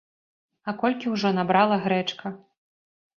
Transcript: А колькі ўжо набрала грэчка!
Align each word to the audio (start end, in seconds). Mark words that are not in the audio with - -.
А 0.69 0.73
колькі 0.83 1.11
ўжо 1.13 1.31
набрала 1.39 1.77
грэчка! 1.83 2.27